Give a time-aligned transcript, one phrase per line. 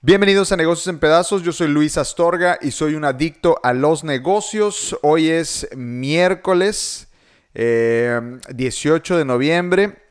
[0.00, 4.04] Bienvenidos a Negocios en Pedazos, yo soy Luis Astorga y soy un adicto a los
[4.04, 4.96] negocios.
[5.02, 7.08] Hoy es miércoles
[7.54, 10.02] 18 eh, de noviembre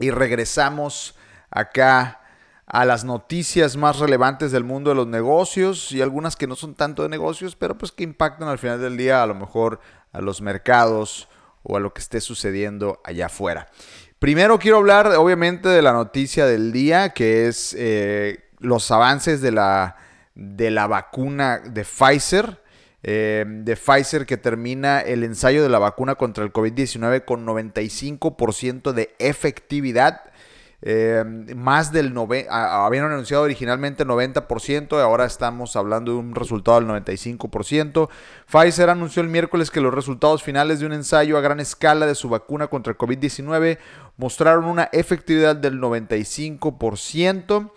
[0.00, 1.14] y regresamos
[1.50, 2.23] acá
[2.66, 6.74] a las noticias más relevantes del mundo de los negocios y algunas que no son
[6.74, 9.80] tanto de negocios, pero pues que impactan al final del día a lo mejor
[10.12, 11.28] a los mercados
[11.62, 13.68] o a lo que esté sucediendo allá afuera.
[14.18, 17.74] Primero quiero hablar obviamente de la noticia del día que es...
[17.78, 19.96] Eh, los avances de la,
[20.34, 22.62] de la vacuna de Pfizer.
[23.06, 28.92] Eh, de Pfizer que termina el ensayo de la vacuna contra el COVID-19 con 95%
[28.92, 30.22] de efectividad.
[30.86, 31.24] Eh,
[31.56, 38.10] más del 90, habían anunciado originalmente 90%, ahora estamos hablando de un resultado del 95%.
[38.46, 42.14] Pfizer anunció el miércoles que los resultados finales de un ensayo a gran escala de
[42.14, 43.78] su vacuna contra el COVID-19
[44.18, 47.70] mostraron una efectividad del 95%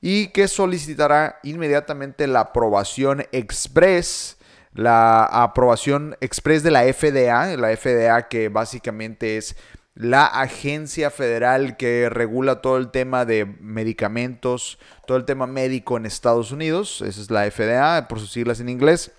[0.00, 4.36] y que solicitará inmediatamente la aprobación express,
[4.72, 9.56] la aprobación express de la FDA, la FDA que básicamente es
[9.94, 16.06] la agencia federal que regula todo el tema de medicamentos, todo el tema médico en
[16.06, 19.12] Estados Unidos, esa es la FDA, por sus siglas en inglés.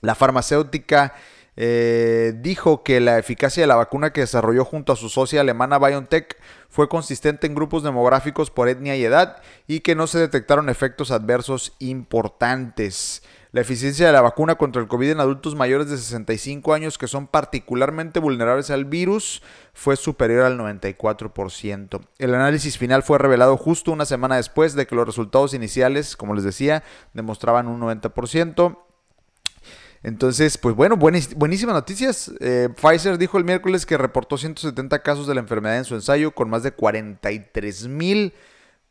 [0.00, 1.14] La farmacéutica
[1.56, 5.78] eh, dijo que la eficacia de la vacuna que desarrolló junto a su socia alemana
[5.78, 10.68] BioNTech fue consistente en grupos demográficos por etnia y edad y que no se detectaron
[10.68, 13.22] efectos adversos importantes.
[13.52, 17.06] La eficiencia de la vacuna contra el COVID en adultos mayores de 65 años que
[17.06, 19.42] son particularmente vulnerables al virus
[19.74, 22.00] fue superior al 94%.
[22.18, 26.34] El análisis final fue revelado justo una semana después de que los resultados iniciales, como
[26.34, 28.78] les decía, demostraban un 90%.
[30.02, 32.32] Entonces, pues bueno, buenísimas noticias.
[32.40, 36.30] Eh, Pfizer dijo el miércoles que reportó 170 casos de la enfermedad en su ensayo
[36.30, 38.32] con más de 43 mil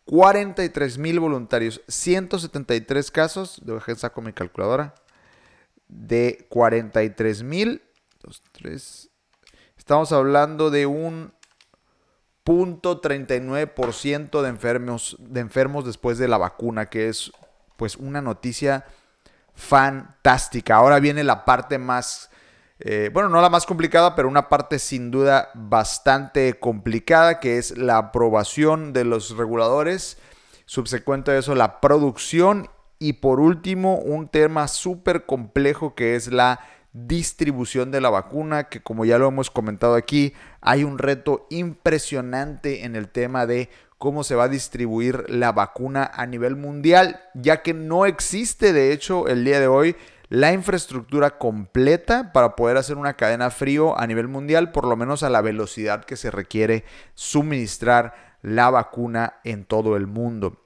[0.06, 4.96] 43 mil voluntarios, 173 casos, dejar saco mi calculadora,
[5.88, 7.81] de 43 mil,
[9.78, 11.34] estamos hablando de un
[12.44, 17.31] punto 39% de enfermos, de enfermos después de la vacuna, que es
[17.78, 18.86] pues una noticia
[19.54, 20.75] fantástica.
[20.75, 22.31] Ahora viene la parte más,
[22.84, 27.78] eh, bueno, no la más complicada, pero una parte sin duda bastante complicada, que es
[27.78, 30.18] la aprobación de los reguladores.
[30.66, 32.69] Subsecuente a eso, la producción.
[32.97, 36.59] Y por último, un tema súper complejo que es la
[36.94, 42.84] distribución de la vacuna, que como ya lo hemos comentado aquí, hay un reto impresionante
[42.84, 47.62] en el tema de cómo se va a distribuir la vacuna a nivel mundial, ya
[47.62, 49.96] que no existe de hecho el día de hoy
[50.31, 55.24] la infraestructura completa para poder hacer una cadena frío a nivel mundial, por lo menos
[55.24, 60.62] a la velocidad que se requiere suministrar la vacuna en todo el mundo.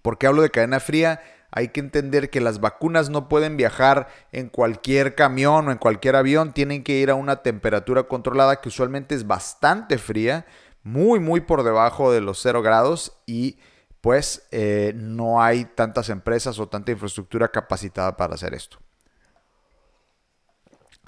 [0.00, 1.20] ¿Por qué hablo de cadena fría?
[1.50, 6.16] Hay que entender que las vacunas no pueden viajar en cualquier camión o en cualquier
[6.16, 10.46] avión, tienen que ir a una temperatura controlada que usualmente es bastante fría
[10.82, 13.58] muy, muy por debajo de los 0 grados y
[14.00, 18.78] pues eh, no hay tantas empresas o tanta infraestructura capacitada para hacer esto.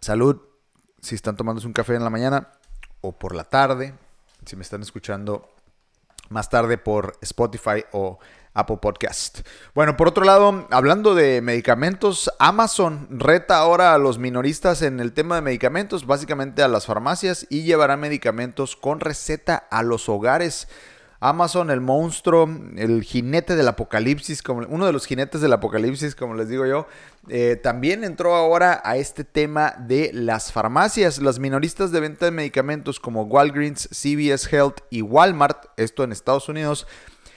[0.00, 0.41] Salud,
[1.00, 2.53] si están tomándose un café en la mañana
[3.00, 3.94] o por la tarde,
[4.44, 5.48] si me están escuchando
[6.28, 8.19] más tarde por Spotify o
[8.54, 9.41] Apple Podcast.
[9.75, 15.12] Bueno, por otro lado, hablando de medicamentos, Amazon reta ahora a los minoristas en el
[15.12, 20.69] tema de medicamentos, básicamente a las farmacias, y llevará medicamentos con receta a los hogares.
[21.21, 26.34] Amazon, el monstruo, el jinete del apocalipsis, como, uno de los jinetes del apocalipsis, como
[26.34, 26.87] les digo yo,
[27.29, 31.19] eh, también entró ahora a este tema de las farmacias.
[31.21, 36.49] Las minoristas de venta de medicamentos como Walgreens, CVS Health y Walmart, esto en Estados
[36.49, 36.87] Unidos,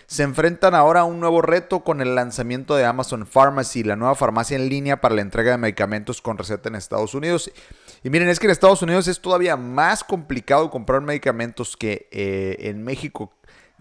[0.06, 4.14] se enfrentan ahora a un nuevo reto con el lanzamiento de Amazon Pharmacy, la nueva
[4.14, 7.50] farmacia en línea para la entrega de medicamentos con receta en Estados Unidos.
[8.04, 12.58] Y miren, es que en Estados Unidos es todavía más complicado comprar medicamentos que eh,
[12.60, 13.32] en México.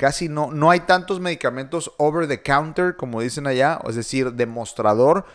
[0.00, 5.26] Casi no, no hay tantos medicamentos over the counter, como dicen allá, es decir, demostrador,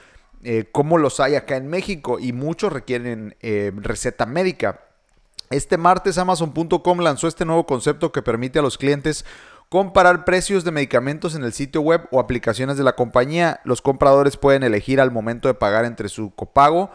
[0.43, 2.17] eh, como los hay acá en México.
[2.19, 4.81] Y muchos requieren eh, receta médica.
[5.51, 9.23] Este martes Amazon.com lanzó este nuevo concepto que permite a los clientes
[9.69, 13.61] comparar precios de medicamentos en el sitio web o aplicaciones de la compañía.
[13.65, 16.89] Los compradores pueden elegir al momento de pagar entre su copago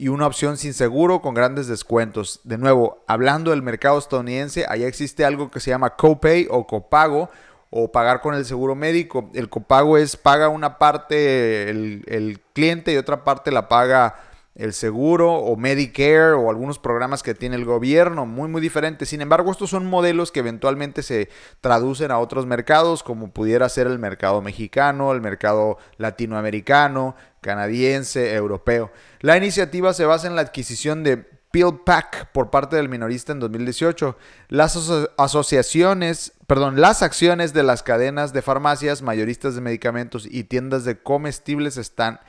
[0.00, 2.40] y una opción sin seguro con grandes descuentos.
[2.42, 7.28] De nuevo, hablando del mercado estadounidense, allá existe algo que se llama copay o copago
[7.68, 9.28] o pagar con el seguro médico.
[9.34, 14.16] El copago es paga una parte el, cliente y otra parte la paga
[14.60, 19.08] el seguro o Medicare o algunos programas que tiene el gobierno, muy muy diferentes.
[19.08, 21.30] Sin embargo, estos son modelos que eventualmente se
[21.60, 28.90] traducen a otros mercados, como pudiera ser el mercado mexicano, el mercado latinoamericano, canadiense, europeo.
[29.20, 34.16] La iniciativa se basa en la adquisición de PillPack por parte del minorista en 2018.
[34.48, 34.76] Las
[35.16, 40.98] asociaciones, perdón, las acciones de las cadenas de farmacias, mayoristas de medicamentos y tiendas de
[40.98, 42.20] comestibles están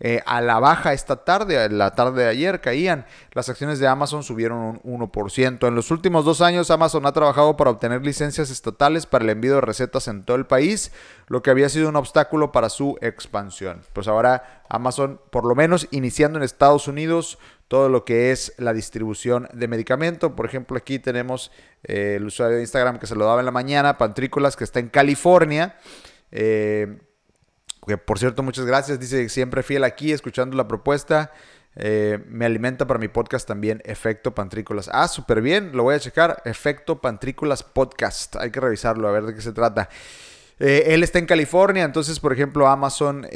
[0.00, 3.06] eh, a la baja esta tarde, la tarde de ayer caían.
[3.32, 5.66] Las acciones de Amazon subieron un 1%.
[5.66, 9.56] En los últimos dos años, Amazon ha trabajado para obtener licencias estatales para el envío
[9.56, 10.92] de recetas en todo el país,
[11.26, 13.82] lo que había sido un obstáculo para su expansión.
[13.92, 18.72] Pues ahora Amazon, por lo menos iniciando en Estados Unidos, todo lo que es la
[18.72, 20.34] distribución de medicamento.
[20.34, 21.52] Por ejemplo, aquí tenemos
[21.84, 24.80] eh, el usuario de Instagram que se lo daba en la mañana, Pantrícolas, que está
[24.80, 25.76] en California.
[26.30, 26.98] Eh,
[27.88, 29.00] que por cierto, muchas gracias.
[29.00, 31.32] Dice siempre fiel aquí, escuchando la propuesta.
[31.74, 34.88] Eh, me alimenta para mi podcast también, Efecto Pantrícolas.
[34.92, 36.40] Ah, súper bien, lo voy a checar.
[36.44, 38.36] Efecto Pantrícolas Podcast.
[38.36, 39.88] Hay que revisarlo, a ver de qué se trata.
[40.60, 43.26] él está en California, entonces, por ejemplo, Amazon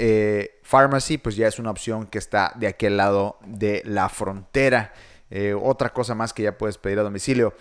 [0.62, 4.92] Pharmacy, pues ya es una opción que está de aquel lado de la frontera.
[5.34, 7.54] Eh, otra cosa más que ya puedes pedir a domicilio.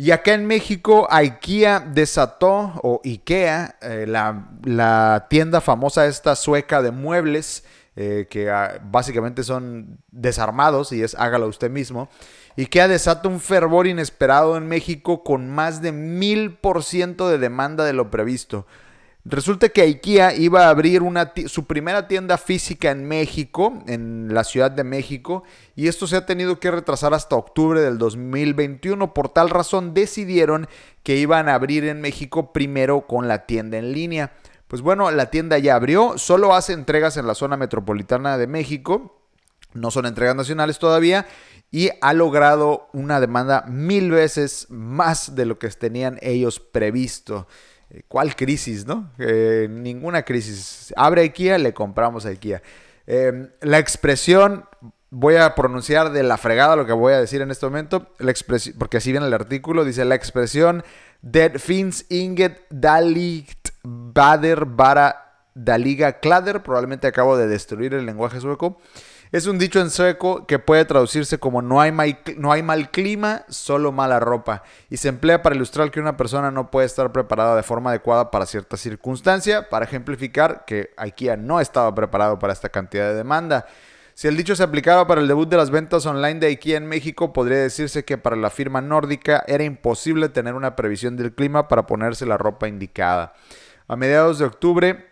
[0.00, 6.92] Y acá en México, IKEA desató, o IKEA, eh, la, tienda famosa esta sueca de
[6.92, 7.64] muebles,
[7.96, 12.08] eh, que ah, básicamente son desarmados y es hágalo usted mismo.
[12.56, 17.84] IKEA desata un fervor inesperado en México con más de mil por ciento de demanda
[17.84, 18.68] de lo previsto.
[19.30, 24.42] Resulta que IKEA iba a abrir una su primera tienda física en México, en la
[24.42, 25.42] Ciudad de México,
[25.76, 29.12] y esto se ha tenido que retrasar hasta octubre del 2021.
[29.12, 30.66] Por tal razón decidieron
[31.02, 34.32] que iban a abrir en México primero con la tienda en línea.
[34.66, 39.20] Pues bueno, la tienda ya abrió, solo hace entregas en la zona metropolitana de México,
[39.74, 41.26] no son entregas nacionales todavía,
[41.70, 47.46] y ha logrado una demanda mil veces más de lo que tenían ellos previsto.
[47.90, 49.10] Eh, ¿Cuál crisis, no?
[49.18, 50.92] Eh, ninguna crisis.
[50.96, 52.62] Abre IKEA, le compramos a IKEA.
[53.06, 54.64] Em, la expresión,
[55.10, 58.34] voy a pronunciar de la fregada lo que voy a decir en este momento, la
[58.78, 60.84] porque así viene el artículo, dice la expresión
[61.20, 65.16] Det finns inget dalikt bader bara
[65.54, 68.78] daliga klader, probablemente acabo de destruir el lenguaje sueco.
[69.30, 72.90] Es un dicho en sueco que puede traducirse como no hay, mal, no hay mal
[72.90, 74.62] clima, solo mala ropa.
[74.88, 78.30] Y se emplea para ilustrar que una persona no puede estar preparada de forma adecuada
[78.30, 83.66] para cierta circunstancia, para ejemplificar que IKEA no estaba preparado para esta cantidad de demanda.
[84.14, 86.86] Si el dicho se aplicaba para el debut de las ventas online de IKEA en
[86.86, 91.68] México, podría decirse que para la firma nórdica era imposible tener una previsión del clima
[91.68, 93.34] para ponerse la ropa indicada.
[93.86, 95.07] A mediados de octubre,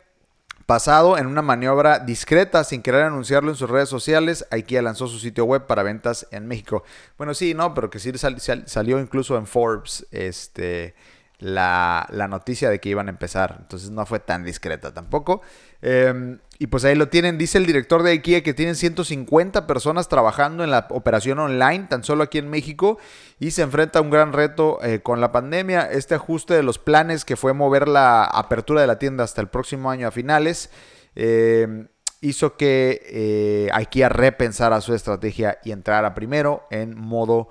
[0.67, 5.21] Pasado en una maniobra discreta, sin querer anunciarlo en sus redes sociales, IKEA lanzó su
[5.21, 6.83] sitio web para ventas en México.
[7.17, 10.97] Bueno, sí, no, pero que sí salió incluso en Forbes este,
[11.39, 13.59] la, la, noticia de que iban a empezar.
[13.61, 15.41] Entonces no fue tan discreta tampoco.
[15.83, 20.09] Em, y pues ahí lo tienen, dice el director de IKEA que tienen 150 personas
[20.09, 22.99] trabajando en la operación online, tan solo aquí en México,
[23.39, 25.91] y se enfrenta a un gran reto eh, con la pandemia.
[25.91, 29.49] Este ajuste de los planes que fue mover la apertura de la tienda hasta el
[29.49, 30.71] próximo año a finales,
[31.15, 31.89] em,
[32.23, 37.49] hizo que eh, IKEA repensara su estrategia y entrara primero en modo.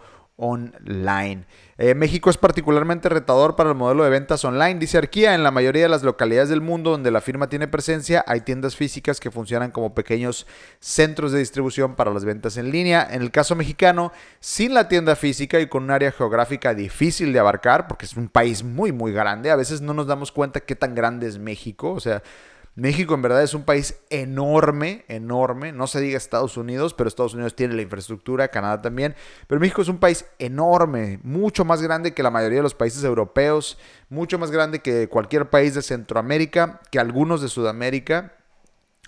[1.78, 5.34] Eh, México es particularmente retador para el modelo de ventas online, dice Arquía.
[5.34, 8.76] En la mayoría de las localidades del mundo donde la firma tiene presencia, hay tiendas
[8.76, 10.46] físicas que funcionan como pequeños
[10.80, 13.08] centros de distribución para las ventas en línea.
[13.10, 17.40] En el caso mexicano, sin la tienda física y con un área geográfica difícil de
[17.40, 20.76] abarcar, porque es un país muy, muy grande, a veces no nos damos cuenta qué
[20.76, 21.94] tan grande es México.
[21.94, 22.22] O sea,
[22.76, 25.72] México en verdad es un país enorme, enorme.
[25.72, 29.16] No se diga Estados Unidos, pero Estados Unidos tiene la infraestructura, Canadá también.
[29.48, 33.04] Pero México es un país enorme, mucho más grande que la mayoría de los países
[33.06, 33.78] europeos,
[34.10, 38.34] mucho más grande que cualquier país de Centroamérica, que algunos de Sudamérica.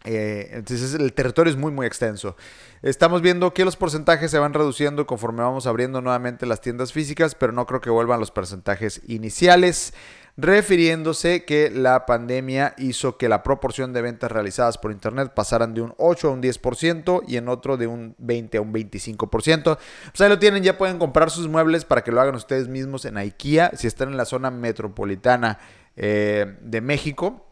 [0.06, 2.38] Eh, entonces el territorio es muy muy extenso.
[2.82, 7.36] Estamos viendo que los porcentajes se van reduciendo conforme vamos abriendo nuevamente las tiendas físicas,
[7.36, 9.94] pero no creo que vuelvan los porcentajes iniciales
[10.38, 15.82] refiriéndose que la pandemia hizo que la proporción de ventas realizadas por Internet pasaran de
[15.82, 19.78] un 8 a un 10% y en otro de un 20 a un 25%.
[19.78, 23.06] Pues ahí lo tienen, ya pueden comprar sus muebles para que lo hagan ustedes mismos
[23.06, 25.58] en IKEA, si están en la zona metropolitana
[25.96, 27.44] eh, de México.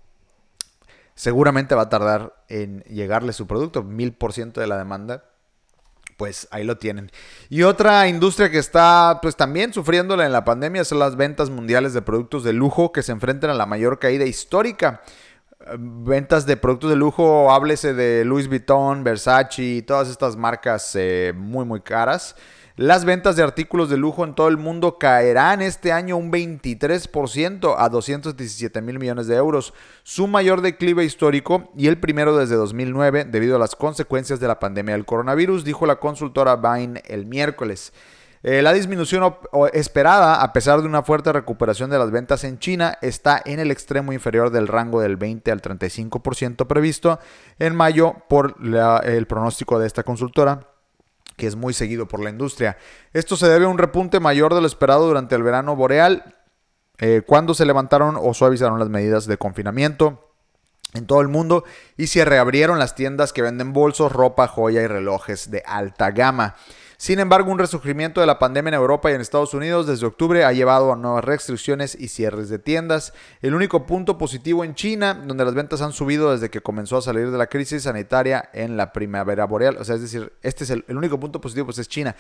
[1.16, 5.24] Seguramente va a tardar en llegarle su producto, mil por ciento de la demanda
[6.18, 7.12] pues ahí lo tienen.
[7.50, 11.94] Y otra industria que está pues también sufriéndola en la pandemia son las ventas mundiales
[11.94, 15.02] de productos de lujo que se enfrentan a la mayor caída histórica.
[15.78, 21.66] Ventas de productos de lujo, háblese de Louis Vuitton, Versace, todas estas marcas eh, muy,
[21.66, 22.36] muy caras.
[22.78, 27.76] Las ventas de artículos de lujo en todo el mundo caerán este año un 23%
[27.78, 33.26] a 217 mil millones de euros, su mayor declive histórico y el primero desde 2009
[33.26, 37.94] debido a las consecuencias de la pandemia del coronavirus, dijo la consultora Vine el miércoles.
[38.48, 39.38] Eh, la disminución
[39.74, 43.72] esperada, a pesar de una fuerte recuperación de las ventas en China, está en el
[43.72, 47.20] extremo inferior del rango del 20 al 35% previsto
[47.58, 48.56] en mayo por
[49.04, 50.70] el pronóstico de esta consultora
[51.36, 52.78] que es muy seguido por la industria.
[53.14, 56.36] Esto se debe a un repunte mayor de lo esperado durante el verano boreal,
[57.00, 60.30] eh, cuando se levantaron o suavizaron las medidas de confinamiento
[60.94, 61.64] en todo el mundo
[61.98, 66.56] y se reabrieron las tiendas que venden bolsos, ropa, joya y relojes de alta gama.
[66.98, 70.46] Sin embargo, un resurgimiento de la pandemia en Europa y en Estados Unidos desde octubre
[70.46, 73.14] ha llevado a nuevas restricciones y cierres de tiendas.
[73.42, 77.02] El único punto positivo en China, donde las ventas han subido desde que comenzó a
[77.02, 79.78] salir de la crisis sanitaria en la primavera boreal.
[79.78, 82.16] O sea, es decir, este es el, único punto positivo, pues es China.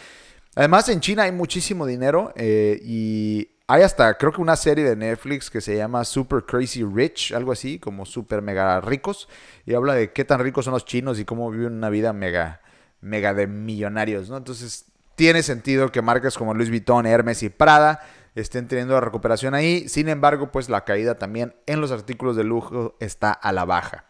[0.55, 4.95] Además, en China hay muchísimo dinero eh, y hay hasta, creo que una serie de
[4.95, 9.27] Netflix que se llama Super Crazy Rich, algo así, como super mega ricos,
[9.65, 12.61] y habla de qué tan ricos son los chinos y cómo viven una vida mega,
[13.05, 14.37] mega de millonarios, ¿no?
[14.37, 14.85] Entonces,
[15.15, 18.01] tiene sentido que marcas como Louis Vuitton, Hermes y Prada
[18.35, 19.87] estén teniendo la recuperación ahí.
[19.87, 24.05] Sin embargo, pues la caída también en los artículos de lujo está a la baja.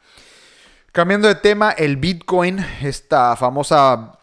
[0.91, 4.17] Cambiando de tema, el Bitcoin, esta famosa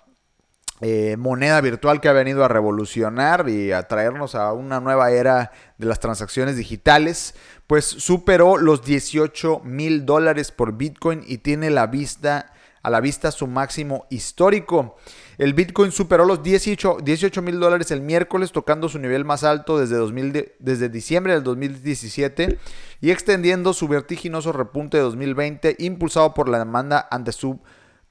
[0.81, 5.53] eh, moneda virtual que ha venido a revolucionar y a traernos a una nueva era
[5.79, 7.35] de las transacciones digitales,
[7.67, 12.52] pues superó los 18 mil dólares por Bitcoin y tiene la vista
[12.83, 14.97] a la vista su máximo histórico.
[15.39, 17.01] El Bitcoin superó los 18
[17.43, 22.59] mil dólares el miércoles, tocando su nivel más alto desde, 2000 desde diciembre del 2017
[23.01, 27.61] y extendiendo su vertiginoso repunte de 2020, impulsado por la demanda ante su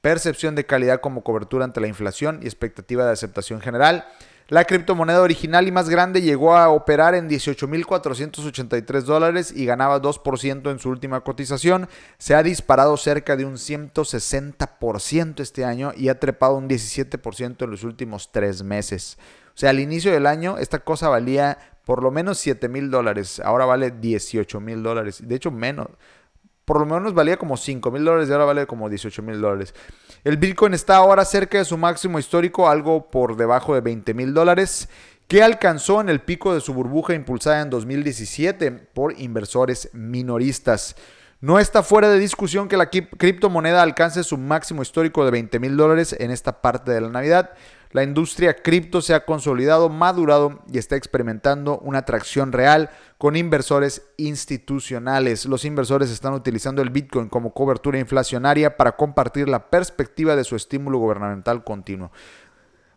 [0.01, 4.05] percepción de calidad como cobertura ante la inflación y expectativa de aceptación general.
[4.51, 10.70] La criptomoneda original y más grande llegó a operar en 18.483 dólares y ganaba 2%
[10.70, 11.88] en su última cotización.
[12.17, 17.72] Se ha disparado cerca de un 160% este año y ha trepado un 17% en
[17.72, 19.17] los últimos tres meses.
[19.55, 23.39] O sea, al inicio del año esta cosa valía por lo menos 7 mil dólares.
[23.39, 25.25] Ahora vale 18 mil dólares.
[25.25, 25.88] De hecho, menos
[26.71, 29.75] por lo menos valía como 5 mil dólares y ahora vale como 18 mil dólares.
[30.23, 34.33] El Bitcoin está ahora cerca de su máximo histórico, algo por debajo de 20 mil
[34.33, 34.87] dólares,
[35.27, 40.95] que alcanzó en el pico de su burbuja impulsada en 2017 por inversores minoristas.
[41.41, 45.75] No está fuera de discusión que la criptomoneda alcance su máximo histórico de 20 mil
[45.75, 47.49] dólares en esta parte de la Navidad.
[47.91, 54.03] La industria cripto se ha consolidado, madurado y está experimentando una atracción real con inversores
[54.17, 55.45] institucionales.
[55.45, 60.55] Los inversores están utilizando el Bitcoin como cobertura inflacionaria para compartir la perspectiva de su
[60.55, 62.12] estímulo gubernamental continuo.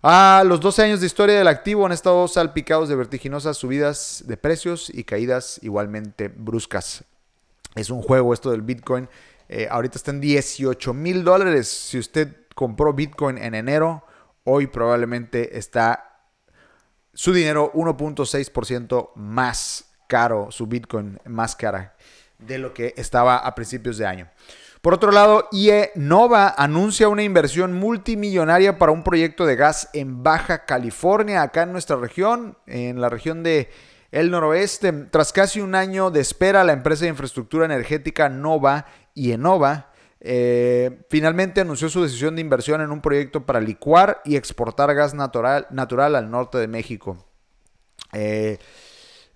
[0.02, 4.36] A los 12 años de historia del activo han estado salpicados de vertiginosas subidas de
[4.36, 7.04] precios y caídas igualmente bruscas.
[7.74, 9.08] Es un juego esto del Bitcoin.
[9.48, 11.68] Eh, ahorita está en 18 mil dólares.
[11.68, 14.04] Si usted compró Bitcoin en enero,
[14.44, 16.20] hoy probablemente está
[17.12, 21.96] su dinero 1.6% más caro, su Bitcoin más cara
[22.38, 24.30] de lo que estaba a principios de año.
[24.80, 30.22] Por otro lado, IE Nova anuncia una inversión multimillonaria para un proyecto de gas en
[30.22, 33.70] Baja California, acá en nuestra región, en la región de
[34.10, 34.92] el noroeste.
[34.92, 38.84] Tras casi un año de espera, la empresa de infraestructura energética Nova,
[39.14, 39.90] IENOVA,
[40.26, 45.12] eh, finalmente anunció su decisión de inversión en un proyecto para licuar y exportar gas
[45.12, 47.22] natural, natural al norte de México.
[48.14, 48.58] Eh,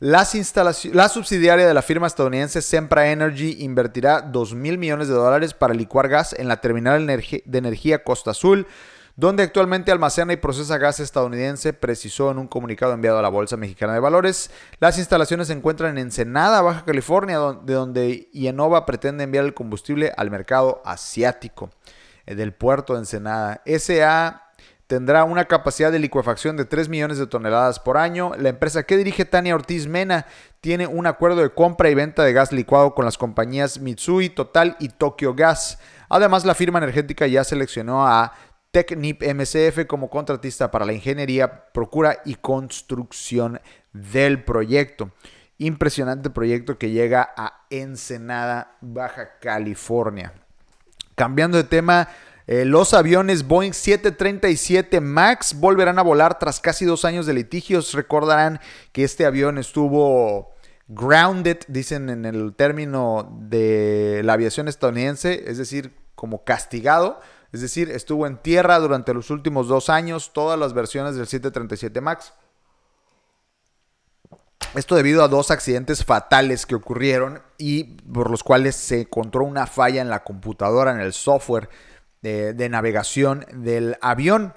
[0.00, 5.74] la subsidiaria de la firma estadounidense Sempra Energy invertirá 2 mil millones de dólares para
[5.74, 8.66] licuar gas en la terminal de energía Costa Azul
[9.18, 13.56] donde actualmente almacena y procesa gas estadounidense, precisó en un comunicado enviado a la Bolsa
[13.56, 14.48] Mexicana de Valores.
[14.78, 20.12] Las instalaciones se encuentran en Ensenada, Baja California, de donde Ienova pretende enviar el combustible
[20.16, 21.70] al mercado asiático
[22.26, 23.60] eh, del puerto de Ensenada.
[23.66, 24.40] SA
[24.86, 28.30] tendrá una capacidad de licuefacción de 3 millones de toneladas por año.
[28.38, 30.26] La empresa que dirige Tania Ortiz Mena
[30.60, 34.76] tiene un acuerdo de compra y venta de gas licuado con las compañías Mitsui, Total
[34.78, 35.80] y Tokyo Gas.
[36.08, 38.32] Además, la firma energética ya seleccionó a
[38.70, 43.60] Technip MCF como contratista para la ingeniería, procura y construcción
[43.92, 45.10] del proyecto.
[45.58, 50.34] Impresionante proyecto que llega a Ensenada, Baja California.
[51.14, 52.08] Cambiando de tema,
[52.46, 57.92] eh, los aviones Boeing 737 MAX volverán a volar tras casi dos años de litigios.
[57.94, 58.60] Recordarán
[58.92, 60.54] que este avión estuvo
[60.86, 67.20] grounded, dicen en el término de la aviación estadounidense, es decir, como castigado.
[67.52, 72.00] Es decir, estuvo en tierra durante los últimos dos años todas las versiones del 737
[72.00, 72.32] MAX.
[74.74, 79.66] Esto debido a dos accidentes fatales que ocurrieron y por los cuales se encontró una
[79.66, 81.70] falla en la computadora, en el software
[82.20, 84.52] de, de navegación del avión.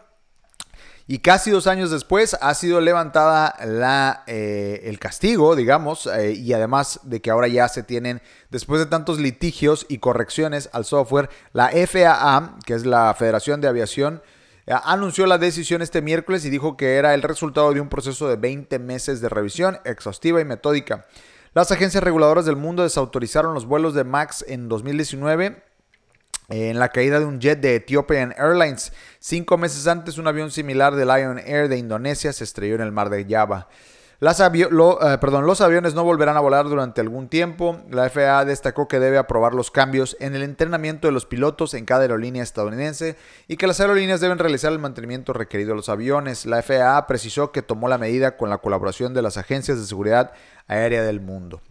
[1.07, 6.53] Y casi dos años después ha sido levantada la, eh, el castigo, digamos, eh, y
[6.53, 11.29] además de que ahora ya se tienen, después de tantos litigios y correcciones al software,
[11.53, 14.21] la FAA, que es la Federación de Aviación,
[14.67, 18.29] eh, anunció la decisión este miércoles y dijo que era el resultado de un proceso
[18.29, 21.07] de 20 meses de revisión exhaustiva y metódica.
[21.53, 25.61] Las agencias reguladoras del mundo desautorizaron los vuelos de MAX en 2019
[26.51, 28.93] en la caída de un jet de Ethiopian Airlines.
[29.19, 32.91] Cinco meses antes, un avión similar de Lion Air de Indonesia se estrelló en el
[32.91, 33.67] mar de Java.
[34.21, 37.81] Eh, los aviones no volverán a volar durante algún tiempo.
[37.89, 41.85] La FAA destacó que debe aprobar los cambios en el entrenamiento de los pilotos en
[41.85, 43.15] cada aerolínea estadounidense
[43.47, 46.45] y que las aerolíneas deben realizar el mantenimiento requerido a los aviones.
[46.45, 50.33] La FAA precisó que tomó la medida con la colaboración de las agencias de seguridad
[50.67, 51.61] aérea del mundo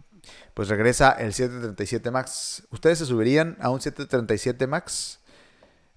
[0.53, 2.63] pues regresa el 737 MAX.
[2.71, 5.19] ¿Ustedes se subirían a un 737 MAX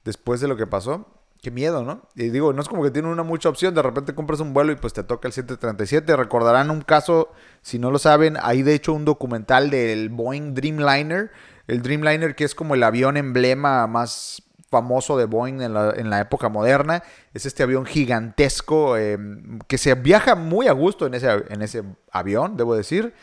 [0.05, 1.09] después de lo que pasó?
[1.43, 2.09] Qué miedo, ¿no?
[2.15, 3.75] Y digo, no es como que tiene una mucha opción.
[3.75, 6.17] De repente compras un vuelo y pues te toca el 737.
[6.17, 11.33] Recordarán un caso, si no lo saben, hay de hecho un documental del Boeing Dreamliner.
[11.67, 16.49] El Dreamliner que es como el avión emblema más famoso de Boeing en la, época
[16.49, 17.03] moderna.
[17.33, 21.83] Es este avión gigantesco em, que se viaja muy a gusto en ese, en ese
[22.11, 23.15] avión, debo decir.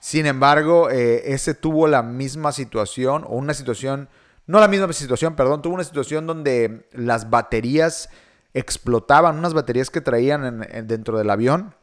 [0.00, 4.08] Sin embargo, eh, ese tuvo la misma situación, o una situación,
[4.46, 8.08] no la misma situación, perdón, tuvo una situación donde las baterías
[8.54, 11.74] explotaban, unas baterías que traían dentro del avión,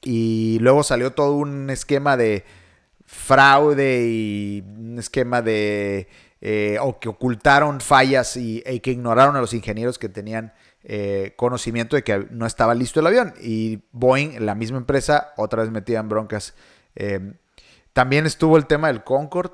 [0.00, 2.44] y luego salió todo un esquema de
[3.04, 6.08] fraude y un esquema de...
[6.44, 11.94] Eh, o que ocultaron fallas y, que ignoraron a los ingenieros que tenían eh, conocimiento
[11.94, 13.34] de que no estaba listo el avión.
[13.40, 16.54] Y Boeing, la misma empresa, otra vez metía en broncas
[17.92, 19.52] también estuvo el tema del Concord,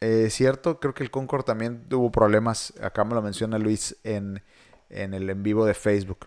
[0.00, 0.78] eh, ¿cierto?
[0.80, 2.72] Creo que el Concord también tuvo problemas.
[2.82, 4.42] Acá me lo menciona Luis en,
[4.90, 6.26] el en vivo de Facebook.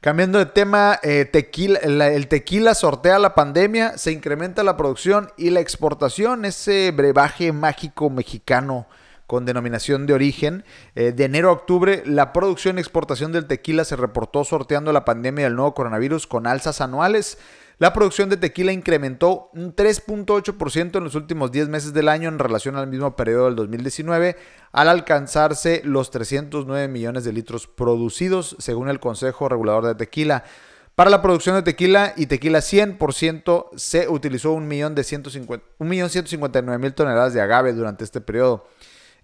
[0.00, 5.50] Cambiando de tema, eh, tequila, el tequila sortea la pandemia, se incrementa la producción y
[5.50, 8.86] la exportación, ese brebaje mágico mexicano
[9.28, 10.64] con denominación de origen.
[10.94, 15.04] Eh, de enero a octubre, la producción y exportación del tequila se reportó sorteando la
[15.04, 17.38] pandemia del nuevo coronavirus con alzas anuales.
[17.78, 22.40] La producción de tequila incrementó un 3.8% en los últimos 10 meses del año en
[22.40, 24.36] relación al mismo periodo del 2019,
[24.72, 30.42] al alcanzarse los 309 millones de litros producidos, según el Consejo Regulador de Tequila.
[30.96, 38.02] Para la producción de tequila y tequila 100% se utilizó 1.159.000 toneladas de agave durante
[38.02, 38.66] este periodo.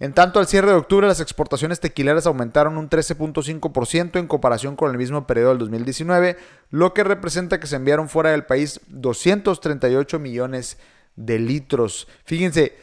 [0.00, 4.90] En tanto, al cierre de octubre, las exportaciones tequileras aumentaron un 13.5% en comparación con
[4.90, 6.36] el mismo periodo del 2019,
[6.70, 10.78] lo que representa que se enviaron fuera del país 238 millones
[11.14, 12.08] de litros.
[12.24, 12.76] Fíjense,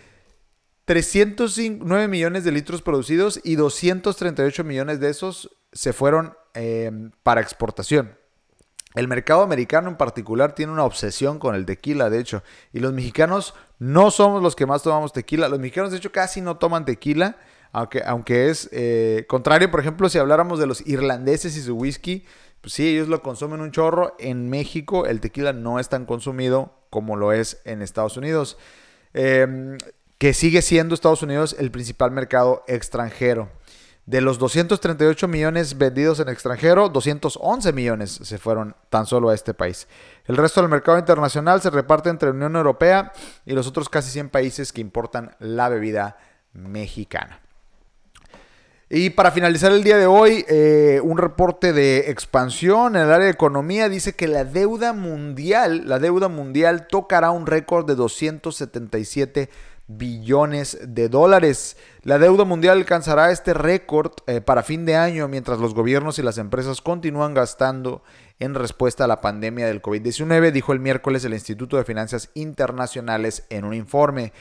[0.86, 6.92] 309 millones de litros producidos y 238 millones de esos se fueron eh,
[7.24, 8.21] para exportación.
[8.94, 12.94] El mercado americano en particular tiene una obsesión con el tequila, de hecho, y los
[12.94, 15.48] mexicanos no somos los que más tomamos tequila.
[15.48, 17.38] Los mexicanos, de hecho, casi no toman tequila,
[17.72, 22.26] aunque, aunque es eh, contrario, por ejemplo, si habláramos de los irlandeses y su whisky,
[22.60, 24.16] pues sí, ellos lo consumen un chorro.
[24.20, 28.58] En México el tequila no es tan consumido como lo es en Estados Unidos,
[29.14, 29.78] em,
[30.18, 33.50] que sigue siendo Estados Unidos el principal mercado extranjero.
[34.06, 39.54] De los 238 millones vendidos en extranjero, 211 millones se fueron tan solo a este
[39.54, 39.88] país.
[40.26, 43.14] El resto del mercado internacional se reparte entre Unión Europea
[43.46, 46.18] y los otros casi 100 países que importan la bebida
[46.54, 47.42] mexicana.
[48.94, 53.28] Y para finalizar el día de hoy, eh, un reporte de expansión en el área
[53.28, 59.50] de economía dice que la deuda mundial, la deuda mundial tocará un récord de 277
[59.98, 61.78] billones de dólares.
[62.04, 66.24] La deuda mundial alcanzará este récord eh, para fin de año mientras los gobiernos y
[66.24, 68.04] las empresas continúan gastando
[68.40, 73.46] en respuesta a la pandemia del COVID-19, dijo el miércoles el Instituto de Finanzas Internacionales
[73.50, 74.34] en un informe.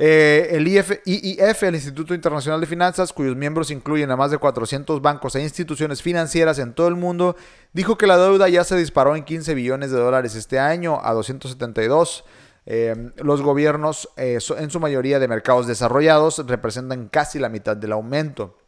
[0.00, 5.02] Eh, el IIF, el Instituto Internacional de Finanzas, cuyos miembros incluyen a más de 400
[5.02, 7.36] bancos e instituciones financieras en todo el mundo,
[7.72, 11.12] dijo que la deuda ya se disparó en 15 billones de dólares este año a
[11.12, 12.24] 272
[12.70, 17.92] Em, los gobiernos, eh, en su mayoría de mercados desarrollados, representan casi la mitad del
[17.92, 18.58] aumento.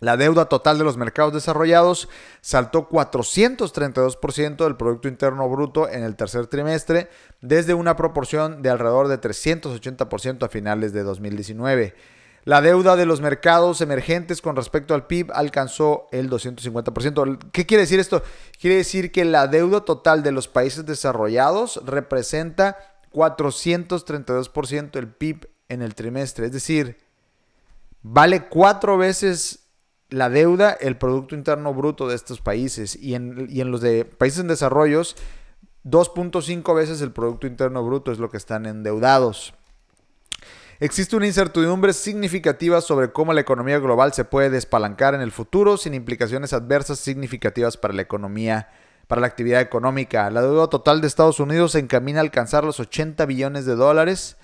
[0.00, 2.08] La deuda total de los mercados desarrollados
[2.40, 7.10] saltó 432% del Producto Interno Bruto en el tercer trimestre,
[7.42, 11.94] desde una proporción de alrededor de 380% a finales de 2019.
[12.44, 17.50] La deuda de los mercados emergentes con respecto al PIB alcanzó el 250%.
[17.52, 18.22] ¿Qué quiere decir esto?
[18.58, 25.80] Quiere decir que la deuda total de los países desarrollados representa 432% del PIB en
[25.80, 26.46] el trimestre.
[26.46, 26.98] Es decir,
[28.02, 29.70] vale cuatro veces
[30.10, 34.04] la deuda, el Producto Interno Bruto de estos países y en, y en los de
[34.04, 35.16] países en desarrollos,
[35.84, 39.54] 2.5 veces el Producto Interno Bruto es lo que están endeudados.
[40.78, 45.78] Existe una incertidumbre significativa sobre cómo la economía global se puede despalancar en el futuro
[45.78, 48.68] sin implicaciones adversas significativas para la economía,
[49.06, 50.30] para la actividad económica.
[50.30, 54.36] La deuda total de Estados Unidos se encamina a alcanzar los 80 billones de dólares,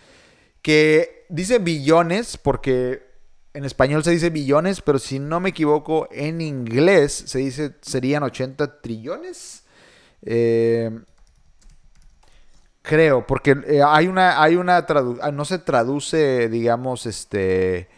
[0.62, 3.10] que dice billones porque
[3.54, 8.22] en español se dice billones, pero si no me equivoco, en inglés se dice serían
[8.22, 9.64] 80 trillones.
[10.22, 10.90] Eh,
[12.82, 14.86] creo, porque eh, hay una, hay una
[15.20, 17.88] ah, no se traduce, digamos, este,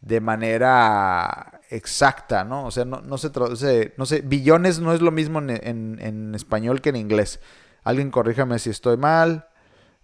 [0.00, 2.66] de manera exacta, ¿no?
[2.66, 6.80] O sea, no, se traduce, no sé, billones no es lo mismo en, en español
[6.80, 7.40] que en inglés.
[7.84, 9.48] Alguien corríjame si estoy mal.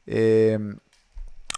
[0.06, 0.58] Eh,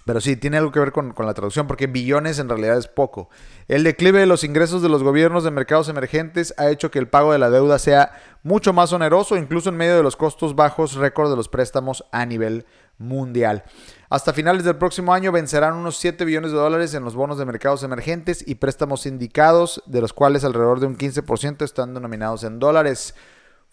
[0.04, 3.30] pero sí, tiene algo que ver con, la traducción, porque billones en realidad es poco.
[3.68, 7.08] El declive de los ingresos de los gobiernos de mercados emergentes ha hecho que el
[7.08, 8.12] pago de la deuda sea
[8.42, 12.26] mucho más oneroso, incluso en medio de los costos bajos récord de los préstamos a
[12.26, 12.66] nivel
[12.98, 13.64] mundial.
[14.08, 17.44] Hasta finales del próximo año vencerán unos 7 billones de dólares en los bonos de
[17.44, 22.58] mercados emergentes y préstamos sindicados, de los cuales alrededor de un 15% están denominados en
[22.58, 23.14] dólares.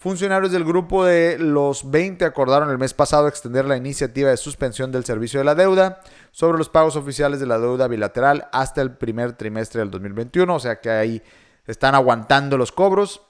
[0.01, 4.91] Funcionarios del grupo de los 20 acordaron el mes pasado extender la iniciativa de suspensión
[4.91, 8.97] del servicio de la deuda sobre los pagos oficiales de la deuda bilateral hasta el
[8.97, 11.21] primer trimestre del 2021, o sea que ahí
[11.67, 13.21] están aguantando los cobros.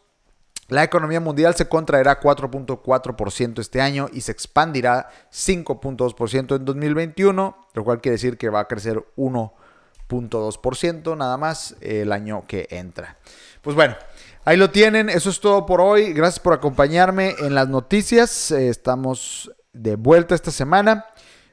[0.71, 7.83] La economía mundial se contraerá 4.4% este año y se expandirá 5.2% en 2021, lo
[7.83, 13.17] cual quiere decir que va a crecer 1.2% nada más el año que entra.
[13.61, 13.95] Pues bueno,
[14.43, 16.13] Ahí lo tienen, eso es todo por hoy.
[16.13, 18.49] Gracias por acompañarme en las noticias.
[18.49, 21.05] Eh, estamos de vuelta esta semana.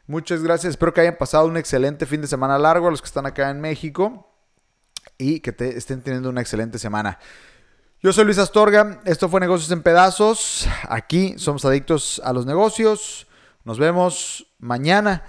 [0.07, 3.09] Muchas gracias, espero que hayan pasado un excelente fin de semana largo a los que
[3.09, 4.27] están acá en México
[5.19, 7.19] y que estén teniendo una excelente semana.
[8.01, 10.69] Yo soy Luis Astorga, esto fue Negocios en Pedazos.
[10.89, 13.27] Aquí somos adictos a los negocios.
[13.65, 15.25] Nos vemos mañana.